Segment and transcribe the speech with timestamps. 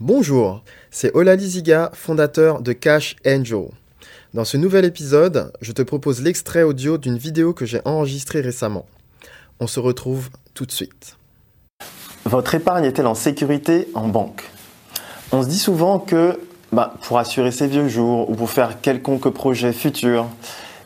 [0.00, 0.62] Bonjour,
[0.92, 3.64] c'est Olali Ziga, fondateur de Cash Angel.
[4.32, 8.86] Dans ce nouvel épisode, je te propose l'extrait audio d'une vidéo que j'ai enregistrée récemment.
[9.58, 11.16] On se retrouve tout de suite.
[12.26, 14.48] Votre épargne est-elle en sécurité en banque?
[15.32, 16.38] On se dit souvent que
[16.70, 20.28] bah, pour assurer ses vieux jours ou pour faire quelconque projet futur,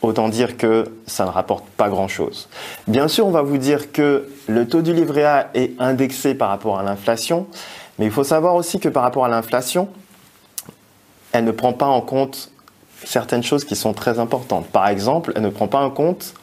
[0.00, 2.48] Autant dire que ça ne rapporte pas grand-chose.
[2.86, 6.50] Bien sûr, on va vous dire que le taux du livret A est indexé par
[6.50, 7.48] rapport à l'inflation,
[7.98, 9.88] mais il faut savoir aussi que par rapport à l'inflation,
[11.32, 12.50] elle ne prend pas en compte
[13.04, 14.68] certaines choses qui sont très importantes.
[14.68, 16.34] Par exemple, elle ne prend pas en compte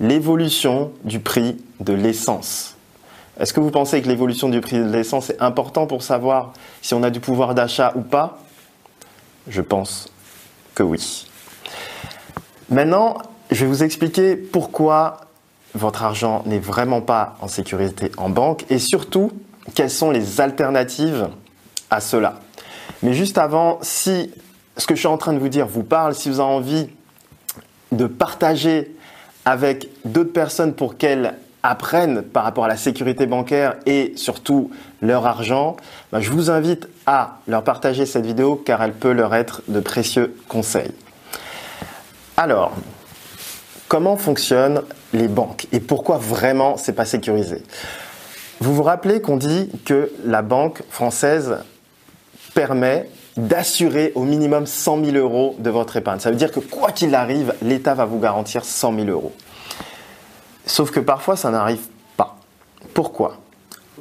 [0.00, 2.74] l'évolution du prix de l'essence.
[3.38, 6.94] Est-ce que vous pensez que l'évolution du prix de l'essence est important pour savoir si
[6.94, 8.38] on a du pouvoir d'achat ou pas?
[9.46, 10.08] Je pense
[10.74, 11.26] que oui.
[12.70, 13.16] Maintenant,
[13.50, 15.22] je vais vous expliquer pourquoi
[15.74, 19.32] votre argent n'est vraiment pas en sécurité en banque et surtout
[19.74, 21.28] quelles sont les alternatives
[21.90, 22.40] à cela.
[23.02, 24.30] Mais juste avant, si
[24.76, 26.88] ce que je suis en train de vous dire vous parle, si vous avez envie
[27.92, 28.94] de partager
[29.46, 35.26] avec d'autres personnes pour qu'elles apprennent par rapport à la sécurité bancaire et surtout leur
[35.26, 35.76] argent,
[36.12, 39.80] ben, je vous invite à leur partager cette vidéo car elle peut leur être de
[39.80, 40.92] précieux conseils.
[42.38, 42.70] Alors,
[43.88, 44.82] comment fonctionnent
[45.12, 47.64] les banques et pourquoi vraiment c'est pas sécurisé?
[48.60, 51.56] Vous vous rappelez qu'on dit que la banque française
[52.54, 56.20] permet d'assurer au minimum 100 000 euros de votre épargne.
[56.20, 59.32] Ça veut dire que quoi qu'il arrive, l'État va vous garantir 100 000 euros.
[60.64, 62.36] Sauf que parfois, ça n'arrive pas.
[62.94, 63.38] Pourquoi?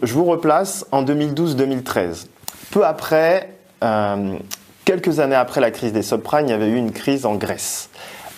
[0.04, 2.28] Je vous replace en 2012-2013.
[2.70, 3.50] Peu après,
[3.84, 4.38] euh,
[4.86, 7.90] quelques années après la crise des subprimes, il y avait eu une crise en Grèce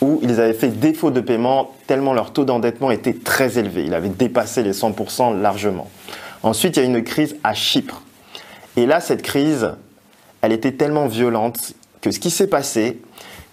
[0.02, 3.84] où ils avaient fait défaut de paiement tellement leur taux d'endettement était très élevé.
[3.86, 5.90] Il avait dépassé les 100% largement.
[6.44, 8.02] Ensuite, il y a une crise à Chypre.
[8.78, 9.72] Et là, cette crise,
[10.42, 13.02] elle était tellement violente que ce qui s'est passé,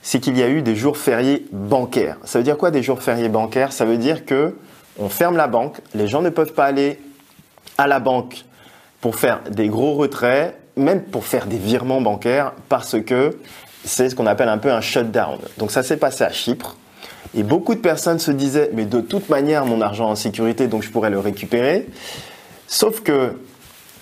[0.02, 2.16] c'est qu'il y a eu des jours fériés bancaires.
[2.24, 3.72] Ça veut dire quoi des jours fériés bancaires?
[3.72, 4.56] Ça veut dire que
[4.98, 7.00] on ferme la banque, les gens ne peuvent pas aller
[7.76, 8.44] à la banque
[9.00, 13.36] pour faire des gros retraits, même pour faire des virements bancaires, parce que
[13.86, 15.38] c'est ce qu'on appelle un peu un shutdown.
[15.58, 16.76] Donc ça s'est passé à Chypre.
[17.34, 20.68] Et beaucoup de personnes se disaient, mais de toute manière, mon argent est en sécurité,
[20.68, 21.86] donc je pourrais le récupérer.
[22.66, 23.38] Sauf que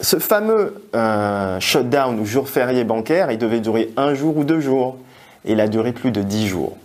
[0.00, 4.60] ce fameux euh, shutdown ou jour férié bancaire, il devait durer un jour ou deux
[4.60, 4.96] jours.
[5.44, 6.76] Et il a duré plus de dix jours.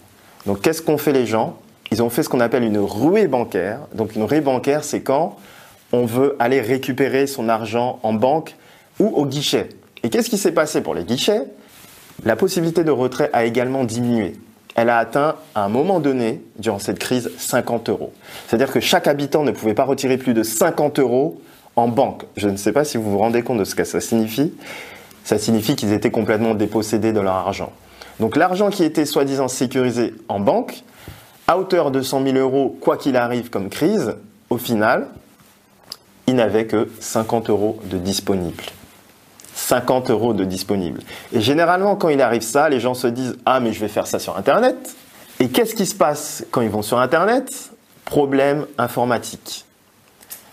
[0.46, 1.58] Donc qu'est-ce qu'ont fait les gens?
[1.92, 3.80] Ils ont fait ce qu'on appelle une ruée bancaire.
[3.94, 5.38] Donc une ruée bancaire, c'est quand
[5.92, 8.56] on veut aller récupérer son argent en banque
[9.00, 9.70] ou au guichet.
[10.04, 11.44] Et qu'est-ce qui s'est passé pour les guichets?
[12.26, 14.36] La possibilité de retrait a également diminué.
[14.76, 18.14] Elle a atteint à un moment donné, durant cette crise, 50 euros.
[18.48, 21.42] C'est-à-dire que chaque habitant ne pouvait pas retirer plus de 50 euros
[21.76, 22.26] en banque.
[22.38, 24.54] Je ne sais pas si vous vous rendez compte de ce que ça signifie.
[25.24, 27.72] Ça signifie qu'ils étaient complètement dépossédés de leur argent.
[28.20, 30.84] Donc l'argent qui était soi-disant sécurisé en banque,
[31.48, 34.16] à hauteur de 100 000 euros, quoi qu'il arrive comme crise,
[34.50, 35.08] au final,
[36.28, 38.64] il n'avait que 50 euros de disponibles.
[39.60, 41.02] 50 euros de disponible.
[41.34, 44.08] Et généralement, quand il arrive ça, les gens se disent Ah, mais je vais faire
[44.08, 44.96] ça sur Internet.
[45.40, 47.72] Et qu'est-ce qui se passe quand ils vont sur Internet?
[48.06, 49.66] Problème informatique.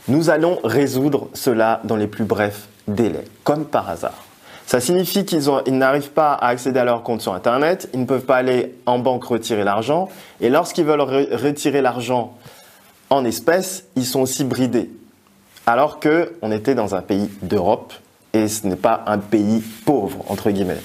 [0.08, 4.24] Nous allons résoudre cela dans les plus brefs délais, comme par hasard.
[4.66, 8.24] Ça signifie qu'ils n'arrivent pas à accéder à leur compte sur Internet, ils ne peuvent
[8.24, 10.08] pas aller en banque retirer l'argent,
[10.40, 12.34] et lorsqu'ils veulent retirer l'argent
[13.10, 14.90] en espèces, ils sont aussi bridés.
[15.66, 17.92] Alors qu'on était dans un pays d'Europe,
[18.36, 20.80] et ce n'est pas un pays pauvre, entre guillemets.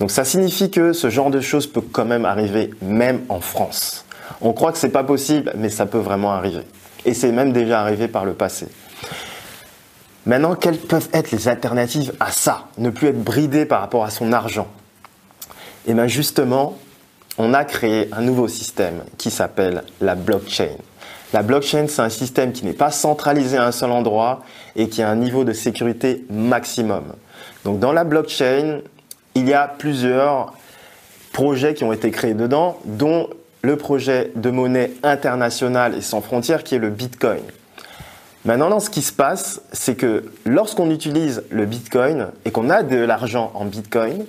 [0.00, 4.04] Donc ça signifie que ce genre de choses peut quand même arriver, même en France.
[4.40, 6.62] On croit que ce n'est pas possible, mais ça peut vraiment arriver.
[7.04, 8.66] Et c'est même déjà arrivé par le passé.
[10.26, 12.68] Maintenant, quelles peuvent être les alternatives à ça?
[12.78, 14.68] Ne plus être bridé par rapport à son argent.
[15.86, 16.78] Et eh bien justement,
[17.36, 20.76] on a créé un nouveau système qui s'appelle la blockchain.
[21.34, 24.42] La blockchain, c'est un système qui n'est pas centralisé à un seul endroit
[24.76, 27.02] et qui a un niveau de sécurité maximum.
[27.64, 28.82] Donc dans la blockchain,
[29.34, 30.54] il y a plusieurs
[31.32, 33.30] projets qui ont été créés dedans, dont
[33.62, 37.42] le projet de monnaie internationale et sans frontières qui est le Bitcoin.
[38.44, 42.98] Maintenant, ce qui se passe, c'est que lorsqu'on utilise le Bitcoin et qu'on a de
[42.98, 44.24] l'argent en Bitcoin,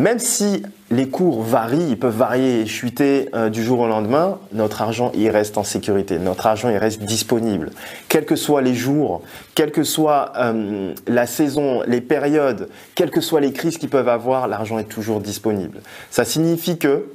[0.00, 4.38] même si les cours varient, ils peuvent varier et chuter euh, du jour au lendemain,
[4.52, 7.70] notre argent il reste en sécurité, notre argent il reste disponible.
[8.08, 9.22] Quels que soient les jours,
[9.54, 14.08] quelle que soit euh, la saison, les périodes, quelles que soient les crises qu'ils peuvent
[14.08, 15.80] avoir, l'argent est toujours disponible.
[16.10, 17.12] Ça signifie que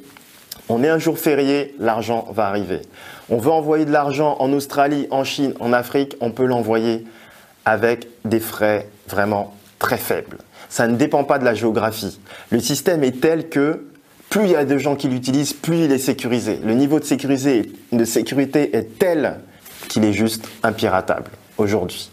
[0.69, 2.81] on est un jour férié, l'argent va arriver.
[3.29, 7.03] On veut envoyer de l'argent en Australie, en Chine, en Afrique, on peut l'envoyer
[7.65, 10.37] avec des frais vraiment très faibles.
[10.69, 12.19] Ça ne dépend pas de la géographie.
[12.49, 13.85] Le système est tel que
[14.29, 16.59] plus il y a de gens qui l'utilisent, plus il est sécurisé.
[16.63, 19.39] Le niveau de sécurité, de sécurité est tel
[19.87, 22.09] qu'il est juste impiratable aujourd'hui.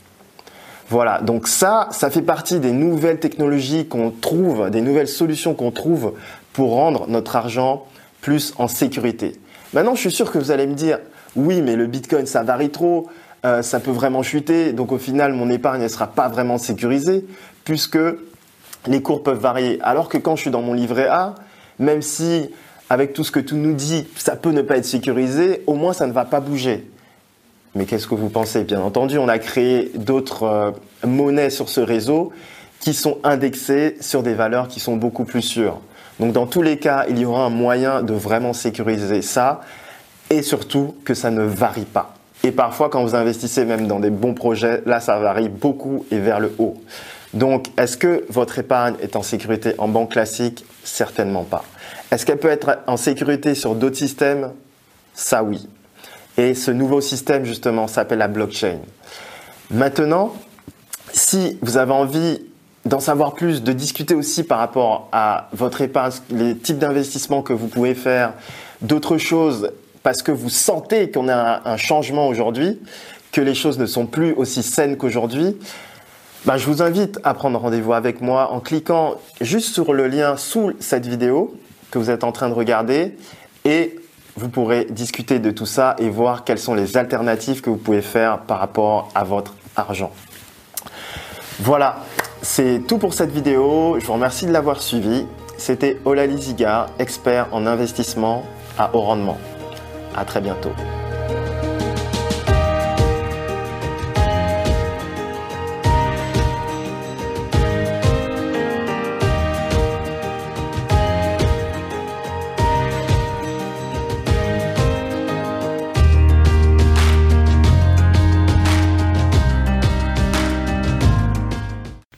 [0.89, 5.71] Voilà, donc ça, ça fait partie des nouvelles technologies qu'on trouve, des nouvelles solutions qu'on
[5.71, 6.13] trouve
[6.53, 7.87] pour rendre notre argent
[8.21, 9.33] plus en sécurité.
[9.73, 10.99] Maintenant, je suis sûr que vous allez me dire,
[11.35, 13.09] oui, mais le Bitcoin, ça varie trop,
[13.45, 17.25] euh, ça peut vraiment chuter, donc au final, mon épargne ne sera pas vraiment sécurisée,
[17.65, 17.99] puisque
[18.87, 19.81] les cours peuvent varier.
[19.83, 21.35] Alors que quand je suis dans mon livret A,
[21.79, 22.51] même si
[22.89, 25.93] avec tout ce que tout nous dit, ça peut ne pas être sécurisé, au moins
[25.93, 26.89] ça ne va pas bouger.
[27.75, 28.65] Mais qu'est-ce que vous pensez?
[28.65, 30.71] Bien entendu, on a créé d'autres euh,
[31.07, 32.33] monnaies sur ce réseau
[32.81, 35.81] qui sont indexées sur des valeurs qui sont beaucoup plus sûres.
[36.21, 39.63] Donc dans tous les cas, il y aura un moyen de vraiment sécuriser ça
[40.31, 42.15] et surtout que ça ne varie pas.
[42.45, 46.19] Et parfois, quand vous investissez même dans des bons projets, là, ça varie beaucoup et
[46.19, 46.75] vers le haut.
[47.35, 50.65] Donc, est-ce que votre épargne est en sécurité en banque classique?
[50.85, 51.65] Certainement pas.
[52.11, 54.51] Est-ce qu'elle peut être en sécurité sur d'autres systèmes?
[55.15, 55.69] Ça, oui.
[56.37, 58.79] Et ce nouveau système, justement, s'appelle la blockchain.
[59.71, 60.35] Maintenant,
[61.13, 62.41] si vous avez envie
[62.85, 67.53] d'en savoir plus, de discuter aussi par rapport à votre épargne, les types d'investissements que
[67.53, 68.33] vous pouvez faire,
[68.81, 69.71] d'autres choses,
[70.03, 72.81] parce que vous sentez qu'on a un, changement aujourd'hui,
[73.33, 75.57] que les choses ne sont plus aussi saines qu'aujourd'hui,
[76.45, 80.37] bah, je vous invite à prendre rendez-vous avec moi en cliquant juste sur le lien
[80.37, 81.55] sous cette vidéo
[81.91, 83.17] que vous êtes en train de regarder
[83.65, 83.97] et
[84.37, 88.03] vous pourrez discuter de tout ça et voir quelles sont les alternatives que vous pouvez
[88.03, 90.11] faire par rapport à votre argent.
[91.61, 91.99] Voilà,
[92.41, 93.99] c'est tout pour cette vidéo.
[94.01, 95.27] Je vous remercie de l'avoir suivi.
[95.59, 98.45] C'était Olali Ziga, expert en investissement
[98.79, 99.39] à haut rendement.
[100.15, 100.73] À très bientôt.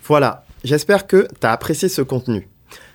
[0.07, 2.49] Voilà, j'espère que tu as apprécié ce contenu.